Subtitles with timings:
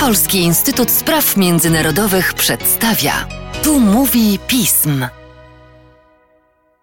[0.00, 3.28] Polski Instytut Spraw Międzynarodowych przedstawia.
[3.62, 5.06] Tu mówi pism.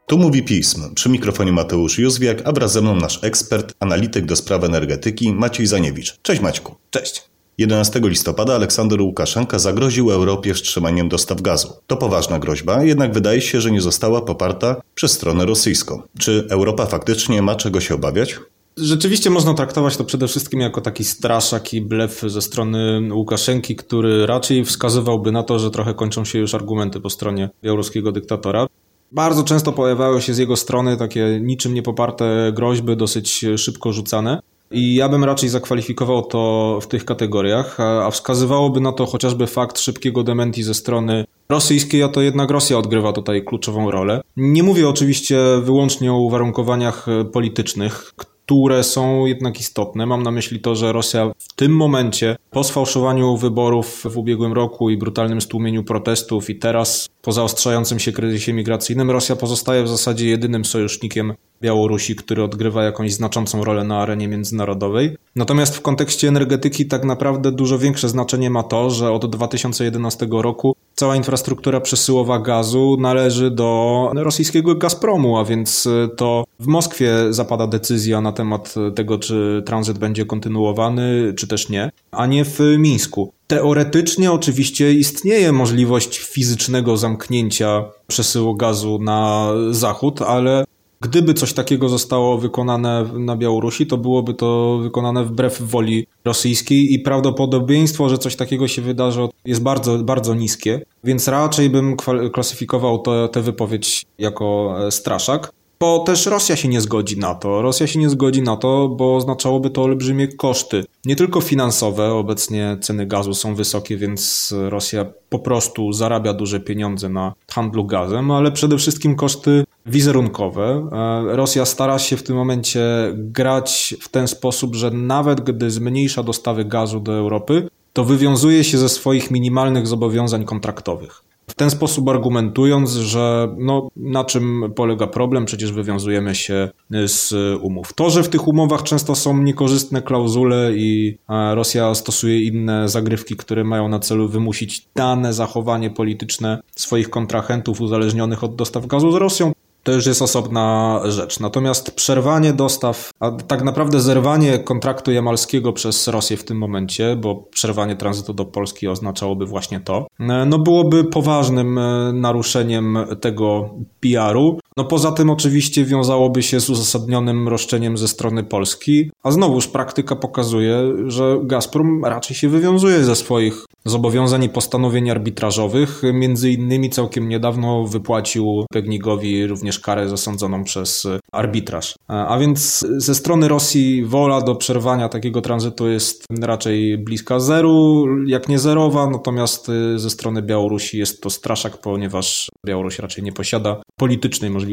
[0.07, 0.93] Tu mówi pism.
[0.93, 5.67] Przy mikrofonie Mateusz Józwiak, a wraz ze mną nasz ekspert, analityk do spraw energetyki Maciej
[5.67, 6.17] Zaniewicz.
[6.21, 6.75] Cześć Maćku.
[6.89, 7.29] Cześć.
[7.57, 11.73] 11 listopada Aleksander Łukaszenka zagroził Europie wstrzymaniem dostaw gazu.
[11.87, 16.01] To poważna groźba, jednak wydaje się, że nie została poparta przez stronę rosyjską.
[16.19, 18.39] Czy Europa faktycznie ma czego się obawiać?
[18.81, 24.25] Rzeczywiście można traktować to przede wszystkim jako taki straszak i blef ze strony Łukaszenki, który
[24.25, 28.67] raczej wskazywałby na to, że trochę kończą się już argumenty po stronie białoruskiego dyktatora.
[29.11, 34.41] Bardzo często pojawiały się z jego strony takie niczym niepoparte groźby, dosyć szybko rzucane.
[34.71, 39.79] I ja bym raczej zakwalifikował to w tych kategoriach, a wskazywałoby na to chociażby fakt
[39.79, 44.21] szybkiego dementi ze strony rosyjskiej, a to jednak Rosja odgrywa tutaj kluczową rolę.
[44.37, 48.13] Nie mówię oczywiście wyłącznie o uwarunkowaniach politycznych,
[48.49, 50.05] które są jednak istotne.
[50.05, 54.89] Mam na myśli to, że Rosja w tym momencie, po sfałszowaniu wyborów w ubiegłym roku
[54.89, 60.29] i brutalnym stłumieniu protestów, i teraz po zaostrzającym się kryzysie migracyjnym, Rosja pozostaje w zasadzie
[60.29, 65.15] jedynym sojusznikiem Białorusi, który odgrywa jakąś znaczącą rolę na arenie międzynarodowej.
[65.35, 70.75] Natomiast w kontekście energetyki tak naprawdę dużo większe znaczenie ma to, że od 2011 roku
[70.95, 75.87] cała infrastruktura przesyłowa gazu należy do rosyjskiego Gazpromu, a więc
[76.17, 81.91] to w Moskwie zapada decyzja na temat tego, czy tranzyt będzie kontynuowany, czy też nie,
[82.11, 83.33] a nie w Mińsku.
[83.47, 90.65] Teoretycznie oczywiście istnieje możliwość fizycznego zamknięcia przesyłu gazu na zachód, ale
[91.01, 96.99] Gdyby coś takiego zostało wykonane na Białorusi, to byłoby to wykonane wbrew woli rosyjskiej i
[96.99, 101.97] prawdopodobieństwo, że coś takiego się wydarzy jest bardzo, bardzo niskie, więc raczej bym
[102.33, 105.51] klasyfikował tę wypowiedź jako e, straszak.
[105.81, 107.61] Bo też Rosja się nie zgodzi na to.
[107.61, 110.85] Rosja się nie zgodzi na to, bo oznaczałoby to olbrzymie koszty.
[111.05, 117.09] Nie tylko finansowe, obecnie ceny gazu są wysokie, więc Rosja po prostu zarabia duże pieniądze
[117.09, 120.89] na handlu gazem, ale przede wszystkim koszty wizerunkowe.
[121.31, 122.81] E, Rosja stara się w tym momencie
[123.13, 128.77] grać w ten sposób, że nawet gdy zmniejsza dostawy gazu do Europy, to wywiązuje się
[128.77, 131.28] ze swoich minimalnych zobowiązań kontraktowych.
[131.49, 136.69] W ten sposób argumentując, że no, na czym polega problem, przecież wywiązujemy się
[137.05, 137.93] z umów.
[137.93, 141.17] To, że w tych umowach często są niekorzystne klauzule i
[141.53, 148.43] Rosja stosuje inne zagrywki, które mają na celu wymusić dane zachowanie polityczne swoich kontrahentów uzależnionych
[148.43, 149.51] od dostaw gazu z Rosją,
[149.83, 151.39] to już jest osobna rzecz.
[151.39, 157.35] Natomiast przerwanie dostaw, a tak naprawdę zerwanie kontraktu jamalskiego przez Rosję w tym momencie, bo
[157.35, 163.69] przerwanie tranzytu do Polski oznaczałoby właśnie to, no byłoby poważnym e, naruszeniem tego
[163.99, 164.59] PR-u.
[164.79, 170.15] No poza tym oczywiście wiązałoby się z uzasadnionym roszczeniem ze strony Polski, a znowuż praktyka
[170.15, 176.01] pokazuje, że Gazprom raczej się wywiązuje ze swoich zobowiązań i postanowień arbitrażowych.
[176.13, 181.95] Między innymi całkiem niedawno wypłacił Pegnigowi również karę zasądzoną przez arbitraż.
[182.07, 188.49] A więc ze strony Rosji wola do przerwania takiego tranzytu jest raczej bliska zeru, jak
[188.49, 194.49] nie zerowa, natomiast ze strony Białorusi jest to straszak, ponieważ Białoruś raczej nie posiada politycznej
[194.49, 194.68] możliwości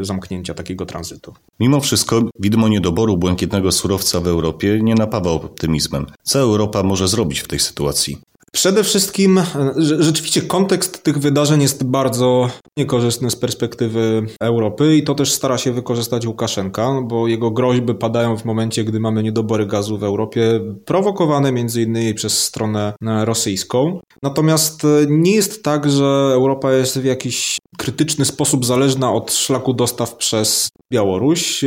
[0.00, 1.34] zamknięcia takiego tranzytu.
[1.60, 6.06] Mimo wszystko widmo niedoboru błękitnego surowca w Europie nie napawa optymizmem.
[6.22, 8.18] Co Europa może zrobić w tej sytuacji?
[8.54, 9.40] Przede wszystkim
[9.76, 15.72] rzeczywiście kontekst tych wydarzeń jest bardzo niekorzystny z perspektywy Europy i to też stara się
[15.72, 21.52] wykorzystać Łukaszenka, bo jego groźby padają w momencie, gdy mamy niedobory gazu w Europie, prowokowane
[21.52, 22.92] między innymi przez stronę
[23.24, 24.00] rosyjską.
[24.22, 26.04] Natomiast nie jest tak, że
[26.34, 31.64] Europa jest w jakiś krytyczny sposób zależna od szlaku dostaw przez Białoruś.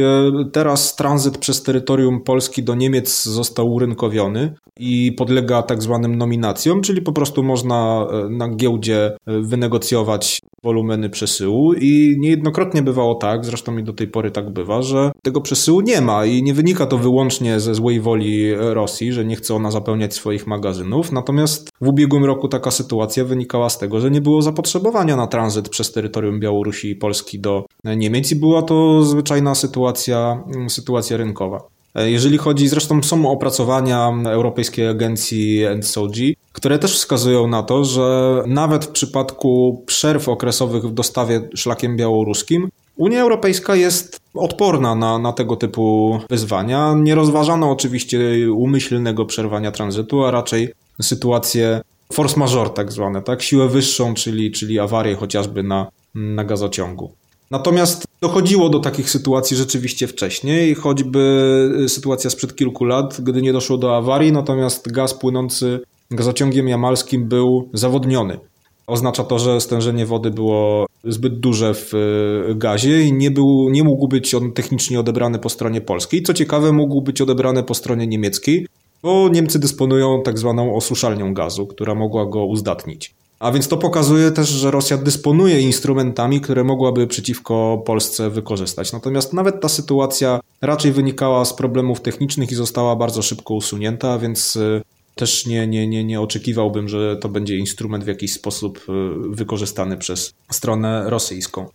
[0.53, 7.01] Teraz tranzyt przez terytorium Polski do Niemiec został urynkowiony i podlega tak zwanym nominacjom, czyli
[7.01, 13.77] po prostu można e, na giełdzie e, wynegocjować wolumeny przesyłu i niejednokrotnie bywało tak, zresztą
[13.77, 16.97] i do tej pory tak bywa, że tego przesyłu nie ma i nie wynika to
[16.97, 22.25] wyłącznie ze złej woli Rosji, że nie chce ona zapełniać swoich magazynów, natomiast w ubiegłym
[22.25, 26.89] roku taka sytuacja wynikała z tego, że nie było zapotrzebowania na tranzyt przez terytorium Białorusi
[26.89, 31.76] i Polski do Niemiec i była to zwyczajna sytuacja, sytuacja rynkowa.
[31.97, 36.15] Jeżeli chodzi, zresztą są opracowania Europejskiej Agencji NSOG,
[36.51, 42.69] które też wskazują na to, że nawet w przypadku przerw okresowych w dostawie szlakiem białoruskim,
[42.97, 46.93] Unia Europejska jest odporna na, na tego typu wyzwania.
[46.97, 48.19] Nie rozważano oczywiście
[48.53, 51.81] umyślnego przerwania tranzytu, a raczej sytuacje
[52.13, 53.41] force majeure tak zwane, tak?
[53.41, 57.11] Siłę wyższą, czyli, czyli awarię chociażby na, na gazociągu.
[57.51, 63.77] Natomiast Dochodziło do takich sytuacji rzeczywiście wcześniej, choćby sytuacja sprzed kilku lat, gdy nie doszło
[63.77, 65.79] do awarii, natomiast gaz płynący
[66.11, 68.39] gazociągiem jamalskim był zawodniony.
[68.87, 73.83] Oznacza to, że stężenie wody było zbyt duże w e, gazie i nie, był, nie
[73.83, 76.23] mógł być on technicznie odebrany po stronie polskiej.
[76.23, 78.67] Co ciekawe, mógł być odebrany po stronie niemieckiej,
[79.03, 83.13] bo Niemcy dysponują tak zwaną osuszalnią gazu, która mogła go uzdatnić.
[83.39, 88.93] A więc to pokazuje też, że Rosja dysponuje instrumentami, które mogłaby przeciwko Polsce wykorzystać.
[88.93, 94.55] Natomiast nawet ta sytuacja raczej wynikała z problemów technicznych i została bardzo szybko usunięta, więc
[94.55, 94.81] e,
[95.15, 98.91] też nie, nie, nie, nie oczekiwałbym, że to będzie instrument w jakiś sposób e,
[99.29, 101.65] wykorzystany przez stronę rosyjską.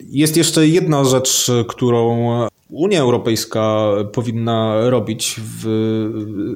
[0.00, 5.66] Jest jeszcze jedna rzecz, którą Unia Europejska powinna robić w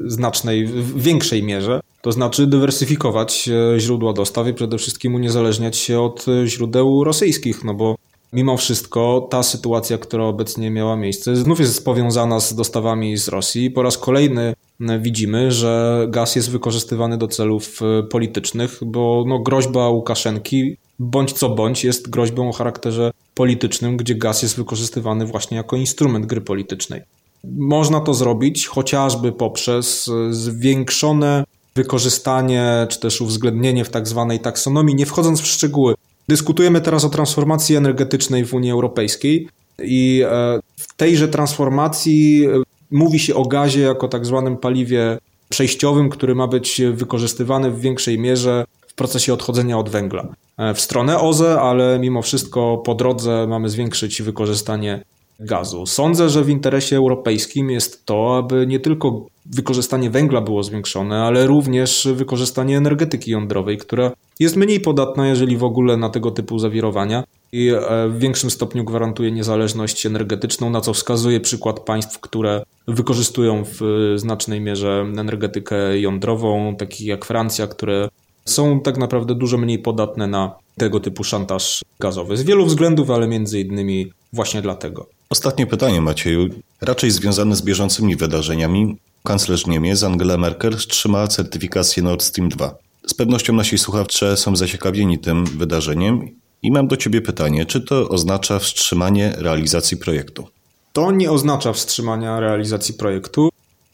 [0.06, 6.00] znacznej, w większej mierze, to znaczy dywersyfikować e, źródła dostaw i przede wszystkim uniezależniać się
[6.00, 7.97] od źródeł rosyjskich, no bo
[8.32, 13.70] mimo wszystko ta sytuacja, która obecnie miała miejsce, znów jest powiązana z dostawami z Rosji.
[13.70, 19.88] Po raz kolejny widzimy, że gaz jest wykorzystywany do celów e, politycznych, bo no, groźba
[19.88, 25.76] Łukaszenki, bądź co bądź, jest groźbą o charakterze politycznym, gdzie gaz jest wykorzystywany właśnie jako
[25.76, 27.02] instrument gry politycznej.
[27.44, 31.44] Można to zrobić chociażby poprzez e, zwiększone
[31.75, 35.94] wykorzystanie czy też uwzględnienie w tak zwanej taksonomii, nie wchodząc w szczegóły.
[36.29, 39.49] Dyskutujemy teraz o transformacji energetycznej w Unii Europejskiej
[39.82, 42.49] i e, w tejże transformacji
[42.93, 45.19] Mówi się o gazie jako tak zwanym paliwie
[45.49, 50.28] przejściowym, który ma być wykorzystywany w większej mierze w procesie odchodzenia od węgla.
[50.58, 55.04] E, w stronę OZE, ale mimo wszystko po drodze mamy zwiększyć wykorzystanie
[55.40, 55.87] gazu.
[55.87, 61.46] Sądzę, że w interesie europejskim jest to, aby nie tylko wykorzystanie węgla było zwiększone, ale
[61.46, 67.25] również wykorzystanie energetyki jądrowej, która jest mniej podatna, jeżeli w ogóle na tego typu zawirowania
[67.52, 73.62] i e, w większym stopniu gwarantuje niezależność energetyczną, na co wskazuje przykład państw, które wykorzystują
[73.64, 73.81] w
[74.16, 78.08] znacznej mierze energetykę jądrową, takich jak Francja, które
[78.44, 82.36] są tak naprawdę dużo mniej podatne na tego typu szantaż gazowy.
[82.36, 85.06] Z wielu względów, ale między innymi właśnie dlatego.
[85.30, 86.48] Ostatnie pytanie, Macieju,
[86.80, 88.96] raczej związane z bieżącymi wydarzeniami.
[89.24, 92.74] Kanclerz Niemiec Angela Merkel wstrzymała certyfikację Nord Stream 2.
[93.06, 96.28] Z pewnością nasi słuchacze są zaciekawieni tym wydarzeniem
[96.62, 100.48] i mam do Ciebie pytanie, czy to oznacza wstrzymanie realizacji projektu?
[100.92, 103.48] To nie oznacza wstrzymania realizacji projektu.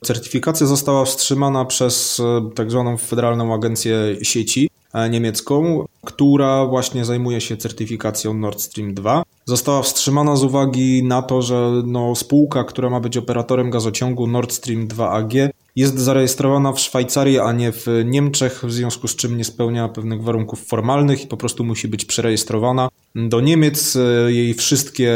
[0.04, 7.40] Certyfikacja została wstrzymana przez e, tak zwaną Federalną Agencję Sieci e, niemiecką, która właśnie zajmuje
[7.40, 9.22] się certyfikacją Nord Stream 2.
[9.44, 14.52] Została wstrzymana z uwagi na to, że no, spółka, która ma być operatorem gazociągu Nord
[14.52, 15.32] Stream 2 AG
[15.76, 20.22] jest zarejestrowana w Szwajcarii, a nie w Niemczech, w związku z czym nie spełnia pewnych
[20.22, 23.98] warunków formalnych i po prostu musi być przerejestrowana do Niemiec.
[24.26, 25.14] Jej wszystkie,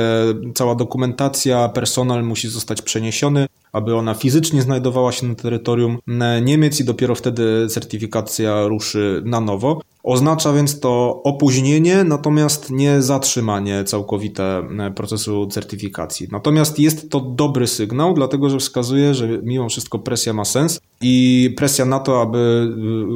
[0.54, 5.98] cała dokumentacja, personel musi zostać przeniesiony, aby ona fizycznie znajdowała się na terytorium
[6.42, 9.80] Niemiec i dopiero wtedy certyfikacja ruszy na nowo.
[10.02, 14.62] Oznacza więc to opóźnienie, natomiast nie zatrzymanie całkowite
[14.96, 16.28] procesu certyfikacji.
[16.32, 21.54] Natomiast jest to dobry sygnał, dlatego że wskazuje, że mimo wszystko presja ma sens i
[21.56, 22.38] presja na to, aby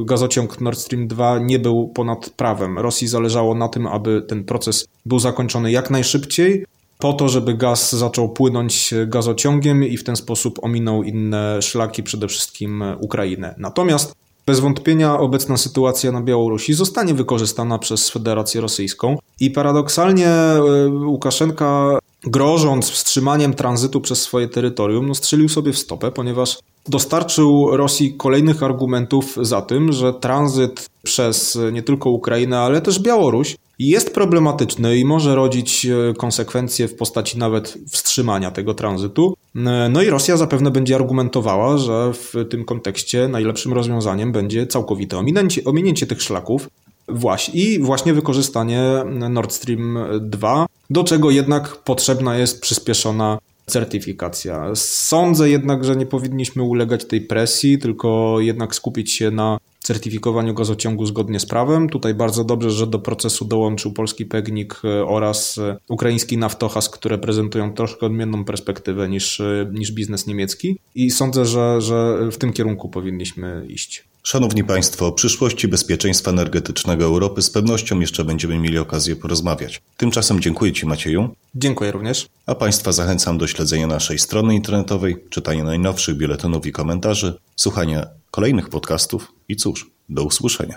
[0.02, 2.79] y, gazociąg Nord Stream 2 nie był ponad prawem.
[2.79, 6.64] Rosji zależało na tym, aby ten proces był zakończony jak najszybciej,
[6.98, 12.28] po to, żeby gaz zaczął płynąć gazociągiem i w ten sposób ominął inne szlaki, przede
[12.28, 13.54] wszystkim Ukrainę.
[13.58, 14.14] Natomiast
[14.46, 21.99] bez wątpienia obecna sytuacja na Białorusi zostanie wykorzystana przez Federację Rosyjską i paradoksalnie e, Łukaszenka
[22.23, 28.62] grożąc wstrzymaniem tranzytu przez swoje terytorium, no strzelił sobie w stopę, ponieważ dostarczył Rosji kolejnych
[28.62, 35.05] argumentów za tym, że tranzyt przez nie tylko Ukrainę, ale też Białoruś jest problematyczny i
[35.05, 39.35] może rodzić e, konsekwencje w postaci nawet wstrzymania tego tranzytu.
[39.57, 45.19] E, no i Rosja zapewne będzie argumentowała, że w tym kontekście najlepszym rozwiązaniem będzie całkowite
[45.19, 46.69] ominięcie, ominięcie tych szlaków
[47.09, 48.83] właśnie, i właśnie wykorzystanie
[49.31, 54.70] Nord Stream 2, do czego jednak potrzebna jest przyspieszona certyfikacja.
[54.75, 61.06] Sądzę jednak, że nie powinniśmy ulegać tej presji, tylko jednak skupić się na certyfikowaniu gazociągu
[61.06, 61.88] zgodnie z prawem.
[61.88, 67.18] Tutaj bardzo dobrze, że do procesu dołączył polski PEGNIK e, oraz e, ukraiński Naftochas, które
[67.18, 72.52] prezentują troszkę odmienną perspektywę niż, e, niż biznes niemiecki i sądzę, że, że w tym
[72.52, 74.04] kierunku powinniśmy iść.
[74.26, 79.83] Szanowni Państwo, o przyszłości bezpieczeństwa energetycznego Europy z pewnością jeszcze będziemy mieli okazję porozmawiać.
[79.97, 81.35] Tymczasem dziękuję Ci Macieju.
[81.54, 82.28] Dziękuję również.
[82.47, 88.68] A Państwa zachęcam do śledzenia naszej strony internetowej, czytania najnowszych biuletynów i komentarzy, słuchania kolejnych
[88.68, 90.76] podcastów i cóż, do usłyszenia.